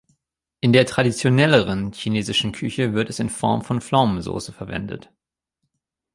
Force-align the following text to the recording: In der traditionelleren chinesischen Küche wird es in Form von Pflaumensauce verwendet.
In 0.61 0.73
der 0.73 0.87
traditionelleren 0.87 1.91
chinesischen 1.93 2.53
Küche 2.53 2.93
wird 2.93 3.11
es 3.11 3.19
in 3.19 3.29
Form 3.29 3.61
von 3.63 3.81
Pflaumensauce 3.81 4.51
verwendet. 4.51 5.11